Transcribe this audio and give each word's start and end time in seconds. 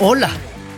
Hola, 0.00 0.30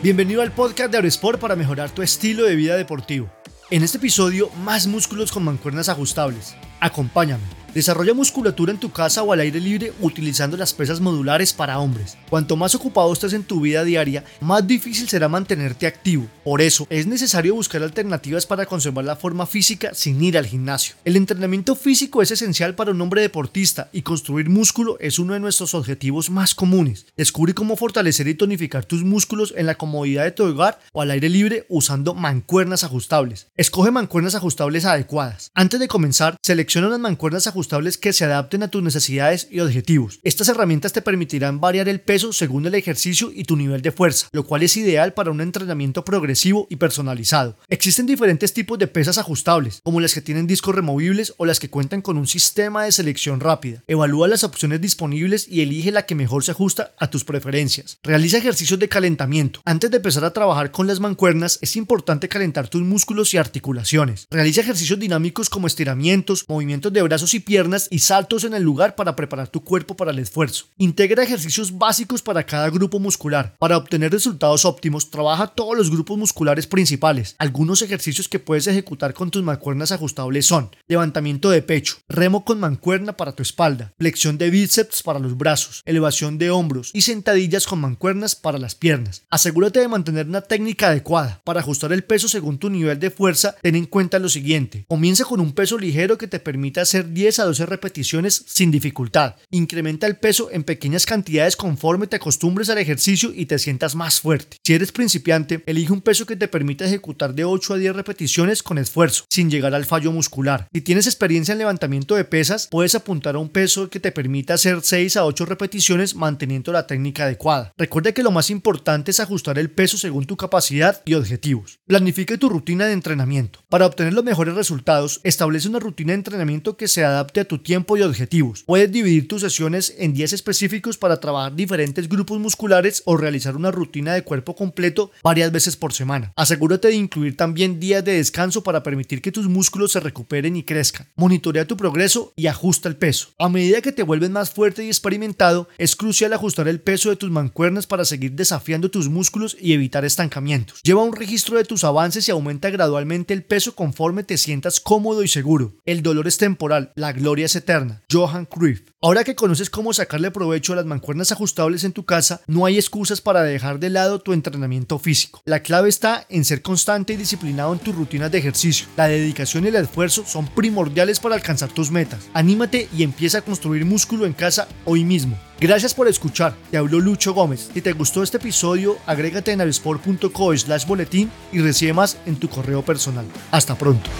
bienvenido 0.02 0.42
al 0.42 0.52
podcast 0.52 0.90
de 0.90 0.98
Aerosport 0.98 1.40
para 1.40 1.56
mejorar 1.56 1.90
tu 1.90 2.02
estilo 2.02 2.44
de 2.44 2.54
vida 2.54 2.76
deportivo. 2.76 3.28
En 3.70 3.82
este 3.82 3.98
episodio, 3.98 4.50
más 4.62 4.86
músculos 4.86 5.32
con 5.32 5.44
mancuernas 5.44 5.88
ajustables. 5.88 6.54
Acompáñame. 6.80 7.65
Desarrolla 7.76 8.14
musculatura 8.14 8.72
en 8.72 8.80
tu 8.80 8.90
casa 8.90 9.22
o 9.22 9.34
al 9.34 9.40
aire 9.40 9.60
libre 9.60 9.92
utilizando 10.00 10.56
las 10.56 10.72
pesas 10.72 10.98
modulares 10.98 11.52
para 11.52 11.78
hombres. 11.78 12.16
Cuanto 12.30 12.56
más 12.56 12.74
ocupado 12.74 13.12
estés 13.12 13.34
en 13.34 13.44
tu 13.44 13.60
vida 13.60 13.84
diaria, 13.84 14.24
más 14.40 14.66
difícil 14.66 15.10
será 15.10 15.28
mantenerte 15.28 15.86
activo. 15.86 16.26
Por 16.42 16.62
eso, 16.62 16.86
es 16.88 17.06
necesario 17.06 17.54
buscar 17.54 17.82
alternativas 17.82 18.46
para 18.46 18.64
conservar 18.64 19.04
la 19.04 19.14
forma 19.14 19.44
física 19.44 19.92
sin 19.92 20.24
ir 20.24 20.38
al 20.38 20.46
gimnasio. 20.46 20.94
El 21.04 21.16
entrenamiento 21.16 21.76
físico 21.76 22.22
es 22.22 22.30
esencial 22.30 22.74
para 22.74 22.92
un 22.92 23.00
hombre 23.02 23.20
deportista 23.20 23.90
y 23.92 24.00
construir 24.00 24.48
músculo 24.48 24.96
es 24.98 25.18
uno 25.18 25.34
de 25.34 25.40
nuestros 25.40 25.74
objetivos 25.74 26.30
más 26.30 26.54
comunes. 26.54 27.04
Descubre 27.14 27.52
cómo 27.52 27.76
fortalecer 27.76 28.26
y 28.26 28.34
tonificar 28.34 28.86
tus 28.86 29.04
músculos 29.04 29.52
en 29.54 29.66
la 29.66 29.74
comodidad 29.74 30.24
de 30.24 30.30
tu 30.30 30.44
hogar 30.44 30.80
o 30.94 31.02
al 31.02 31.10
aire 31.10 31.28
libre 31.28 31.66
usando 31.68 32.14
mancuernas 32.14 32.84
ajustables. 32.84 33.48
Escoge 33.54 33.90
mancuernas 33.90 34.34
ajustables 34.34 34.86
adecuadas. 34.86 35.50
Antes 35.52 35.78
de 35.78 35.88
comenzar, 35.88 36.36
selecciona 36.42 36.86
unas 36.86 37.00
mancuernas 37.00 37.46
ajustables 37.46 37.65
que 38.00 38.12
se 38.12 38.24
adapten 38.24 38.62
a 38.62 38.68
tus 38.68 38.82
necesidades 38.82 39.48
y 39.50 39.60
objetivos. 39.60 40.20
Estas 40.22 40.48
herramientas 40.48 40.92
te 40.92 41.02
permitirán 41.02 41.60
variar 41.60 41.88
el 41.88 42.00
peso 42.00 42.32
según 42.32 42.66
el 42.66 42.74
ejercicio 42.74 43.30
y 43.34 43.44
tu 43.44 43.56
nivel 43.56 43.82
de 43.82 43.92
fuerza, 43.92 44.28
lo 44.32 44.46
cual 44.46 44.62
es 44.62 44.76
ideal 44.76 45.14
para 45.14 45.30
un 45.30 45.40
entrenamiento 45.40 46.04
progresivo 46.04 46.66
y 46.70 46.76
personalizado. 46.76 47.56
Existen 47.68 48.06
diferentes 48.06 48.54
tipos 48.54 48.78
de 48.78 48.86
pesas 48.86 49.18
ajustables, 49.18 49.80
como 49.82 50.00
las 50.00 50.14
que 50.14 50.20
tienen 50.20 50.46
discos 50.46 50.74
removibles 50.74 51.34
o 51.36 51.44
las 51.44 51.60
que 51.60 51.70
cuentan 51.70 52.02
con 52.02 52.16
un 52.16 52.26
sistema 52.26 52.84
de 52.84 52.92
selección 52.92 53.40
rápida. 53.40 53.82
Evalúa 53.86 54.28
las 54.28 54.44
opciones 54.44 54.80
disponibles 54.80 55.46
y 55.48 55.62
elige 55.62 55.90
la 55.90 56.06
que 56.06 56.14
mejor 56.14 56.44
se 56.44 56.52
ajusta 56.52 56.94
a 56.98 57.10
tus 57.10 57.24
preferencias. 57.24 57.98
Realiza 58.02 58.38
ejercicios 58.38 58.78
de 58.78 58.88
calentamiento. 58.88 59.60
Antes 59.64 59.90
de 59.90 59.98
empezar 59.98 60.24
a 60.24 60.32
trabajar 60.32 60.70
con 60.70 60.86
las 60.86 61.00
mancuernas, 61.00 61.58
es 61.62 61.76
importante 61.76 62.28
calentar 62.28 62.68
tus 62.68 62.82
músculos 62.82 63.34
y 63.34 63.38
articulaciones. 63.38 64.26
Realiza 64.30 64.60
ejercicios 64.60 64.98
dinámicos 64.98 65.50
como 65.50 65.66
estiramientos, 65.66 66.44
movimientos 66.48 66.92
de 66.92 67.02
brazos 67.02 67.34
y 67.34 67.40
piernas 67.40 67.55
y 67.90 68.00
saltos 68.00 68.44
en 68.44 68.52
el 68.52 68.62
lugar 68.62 68.94
para 68.96 69.16
preparar 69.16 69.48
tu 69.48 69.64
cuerpo 69.64 69.96
para 69.96 70.10
el 70.10 70.18
esfuerzo. 70.18 70.66
Integra 70.76 71.22
ejercicios 71.22 71.78
básicos 71.78 72.20
para 72.20 72.44
cada 72.44 72.68
grupo 72.68 72.98
muscular. 72.98 73.56
Para 73.58 73.78
obtener 73.78 74.12
resultados 74.12 74.66
óptimos, 74.66 75.10
trabaja 75.10 75.46
todos 75.46 75.74
los 75.74 75.90
grupos 75.90 76.18
musculares 76.18 76.66
principales. 76.66 77.34
Algunos 77.38 77.80
ejercicios 77.80 78.28
que 78.28 78.38
puedes 78.38 78.66
ejecutar 78.66 79.14
con 79.14 79.30
tus 79.30 79.42
mancuernas 79.42 79.90
ajustables 79.90 80.44
son 80.44 80.70
levantamiento 80.86 81.48
de 81.48 81.62
pecho, 81.62 81.96
remo 82.08 82.44
con 82.44 82.60
mancuerna 82.60 83.16
para 83.16 83.32
tu 83.32 83.42
espalda, 83.42 83.94
flexión 83.98 84.36
de 84.36 84.50
bíceps 84.50 85.02
para 85.02 85.18
los 85.18 85.38
brazos, 85.38 85.80
elevación 85.86 86.36
de 86.36 86.50
hombros 86.50 86.90
y 86.92 87.00
sentadillas 87.00 87.66
con 87.66 87.80
mancuernas 87.80 88.36
para 88.36 88.58
las 88.58 88.74
piernas. 88.74 89.22
Asegúrate 89.30 89.80
de 89.80 89.88
mantener 89.88 90.26
una 90.26 90.42
técnica 90.42 90.88
adecuada. 90.88 91.40
Para 91.42 91.60
ajustar 91.60 91.94
el 91.94 92.04
peso 92.04 92.28
según 92.28 92.58
tu 92.58 92.68
nivel 92.68 93.00
de 93.00 93.10
fuerza, 93.10 93.56
ten 93.62 93.76
en 93.76 93.86
cuenta 93.86 94.18
lo 94.18 94.28
siguiente. 94.28 94.84
Comienza 94.88 95.24
con 95.24 95.40
un 95.40 95.52
peso 95.52 95.78
ligero 95.78 96.18
que 96.18 96.28
te 96.28 96.38
permita 96.38 96.82
hacer 96.82 97.12
10 97.12 97.38
a 97.38 97.45
12 97.46 97.66
repeticiones 97.66 98.44
sin 98.46 98.70
dificultad. 98.70 99.36
Incrementa 99.50 100.06
el 100.06 100.16
peso 100.16 100.50
en 100.50 100.64
pequeñas 100.64 101.06
cantidades 101.06 101.56
conforme 101.56 102.06
te 102.06 102.16
acostumbres 102.16 102.68
al 102.68 102.78
ejercicio 102.78 103.32
y 103.34 103.46
te 103.46 103.58
sientas 103.58 103.94
más 103.94 104.20
fuerte. 104.20 104.58
Si 104.64 104.74
eres 104.74 104.92
principiante, 104.92 105.62
elige 105.66 105.92
un 105.92 106.00
peso 106.00 106.26
que 106.26 106.36
te 106.36 106.48
permita 106.48 106.84
ejecutar 106.84 107.34
de 107.34 107.44
8 107.44 107.74
a 107.74 107.76
10 107.78 107.96
repeticiones 107.96 108.62
con 108.62 108.78
esfuerzo, 108.78 109.24
sin 109.30 109.50
llegar 109.50 109.74
al 109.74 109.84
fallo 109.84 110.12
muscular. 110.12 110.68
Si 110.72 110.80
tienes 110.80 111.06
experiencia 111.06 111.52
en 111.52 111.58
levantamiento 111.58 112.14
de 112.14 112.24
pesas, 112.24 112.68
puedes 112.70 112.94
apuntar 112.94 113.36
a 113.36 113.38
un 113.38 113.48
peso 113.48 113.88
que 113.88 114.00
te 114.00 114.12
permita 114.12 114.54
hacer 114.54 114.80
6 114.82 115.16
a 115.16 115.24
8 115.24 115.46
repeticiones 115.46 116.14
manteniendo 116.14 116.72
la 116.72 116.86
técnica 116.86 117.24
adecuada. 117.24 117.72
Recuerda 117.76 118.12
que 118.12 118.22
lo 118.22 118.30
más 118.30 118.50
importante 118.50 119.10
es 119.10 119.20
ajustar 119.20 119.58
el 119.58 119.70
peso 119.70 119.96
según 119.96 120.26
tu 120.26 120.36
capacidad 120.36 121.02
y 121.04 121.14
objetivos. 121.14 121.78
Planifique 121.86 122.38
tu 122.38 122.48
rutina 122.48 122.86
de 122.86 122.92
entrenamiento. 122.92 123.60
Para 123.68 123.86
obtener 123.86 124.12
los 124.12 124.24
mejores 124.24 124.54
resultados, 124.54 125.20
establece 125.24 125.68
una 125.68 125.78
rutina 125.78 126.12
de 126.12 126.16
entrenamiento 126.16 126.76
que 126.76 126.88
se 126.88 127.04
adapte 127.04 127.25
a 127.34 127.44
tu 127.44 127.58
tiempo 127.58 127.96
y 127.96 128.02
objetivos. 128.02 128.62
Puedes 128.64 128.90
dividir 128.90 129.28
tus 129.28 129.42
sesiones 129.42 129.94
en 129.98 130.14
días 130.14 130.32
específicos 130.32 130.96
para 130.96 131.20
trabajar 131.20 131.54
diferentes 131.54 132.08
grupos 132.08 132.38
musculares 132.38 133.02
o 133.04 133.16
realizar 133.16 133.56
una 133.56 133.70
rutina 133.70 134.14
de 134.14 134.22
cuerpo 134.22 134.54
completo 134.54 135.10
varias 135.22 135.52
veces 135.52 135.76
por 135.76 135.92
semana. 135.92 136.32
Asegúrate 136.36 136.88
de 136.88 136.94
incluir 136.94 137.36
también 137.36 137.80
días 137.80 138.04
de 138.04 138.12
descanso 138.12 138.62
para 138.62 138.82
permitir 138.82 139.20
que 139.20 139.32
tus 139.32 139.48
músculos 139.48 139.92
se 139.92 140.00
recuperen 140.00 140.56
y 140.56 140.62
crezcan. 140.62 141.08
Monitorea 141.16 141.66
tu 141.66 141.76
progreso 141.76 142.32
y 142.36 142.46
ajusta 142.46 142.88
el 142.88 142.96
peso. 142.96 143.28
A 143.38 143.48
medida 143.48 143.82
que 143.82 143.92
te 143.92 144.02
vuelves 144.02 144.30
más 144.30 144.50
fuerte 144.50 144.84
y 144.84 144.88
experimentado, 144.88 145.68
es 145.78 145.96
crucial 145.96 146.32
ajustar 146.32 146.68
el 146.68 146.80
peso 146.80 147.10
de 147.10 147.16
tus 147.16 147.30
mancuernas 147.30 147.86
para 147.86 148.04
seguir 148.04 148.32
desafiando 148.32 148.90
tus 148.90 149.08
músculos 149.08 149.56
y 149.60 149.72
evitar 149.72 150.04
estancamientos. 150.04 150.80
Lleva 150.82 151.02
un 151.02 151.14
registro 151.14 151.58
de 151.58 151.64
tus 151.64 151.84
avances 151.84 152.28
y 152.28 152.30
aumenta 152.30 152.70
gradualmente 152.70 153.34
el 153.34 153.42
peso 153.42 153.74
conforme 153.74 154.22
te 154.22 154.38
sientas 154.38 154.80
cómodo 154.80 155.22
y 155.22 155.28
seguro. 155.28 155.74
El 155.84 156.02
dolor 156.02 156.26
es 156.26 156.38
temporal, 156.38 156.92
la 156.94 157.12
gloria 157.16 157.46
es 157.46 157.56
eterna. 157.56 158.02
Johan 158.10 158.44
Cruyff. 158.44 158.82
Ahora 159.02 159.24
que 159.24 159.34
conoces 159.34 159.70
cómo 159.70 159.92
sacarle 159.92 160.30
provecho 160.30 160.72
a 160.72 160.76
las 160.76 160.86
mancuernas 160.86 161.30
ajustables 161.32 161.84
en 161.84 161.92
tu 161.92 162.04
casa, 162.04 162.40
no 162.46 162.64
hay 162.66 162.76
excusas 162.76 163.20
para 163.20 163.42
dejar 163.42 163.78
de 163.78 163.90
lado 163.90 164.20
tu 164.20 164.32
entrenamiento 164.32 164.98
físico. 164.98 165.42
La 165.44 165.62
clave 165.62 165.88
está 165.88 166.26
en 166.28 166.44
ser 166.44 166.62
constante 166.62 167.12
y 167.12 167.16
disciplinado 167.16 167.72
en 167.72 167.78
tus 167.78 167.94
rutinas 167.94 168.30
de 168.30 168.38
ejercicio. 168.38 168.86
La 168.96 169.08
dedicación 169.08 169.64
y 169.64 169.68
el 169.68 169.76
esfuerzo 169.76 170.24
son 170.26 170.46
primordiales 170.48 171.20
para 171.20 171.34
alcanzar 171.34 171.68
tus 171.70 171.90
metas. 171.90 172.28
Anímate 172.34 172.88
y 172.96 173.02
empieza 173.02 173.38
a 173.38 173.42
construir 173.42 173.84
músculo 173.84 174.26
en 174.26 174.32
casa 174.32 174.66
hoy 174.84 175.04
mismo. 175.04 175.38
Gracias 175.60 175.94
por 175.94 176.08
escuchar, 176.08 176.54
te 176.70 176.76
habló 176.76 177.00
Lucho 177.00 177.32
Gómez. 177.32 177.70
Si 177.72 177.80
te 177.80 177.92
gustó 177.92 178.22
este 178.22 178.36
episodio, 178.36 178.98
agrégate 179.06 179.52
en 179.52 179.60
avisport.co 179.62 180.56
slash 180.56 180.86
boletín 180.86 181.30
y 181.52 181.60
recibe 181.60 181.92
más 181.92 182.18
en 182.26 182.36
tu 182.36 182.48
correo 182.48 182.82
personal. 182.82 183.26
Hasta 183.50 183.74
pronto. 183.76 184.10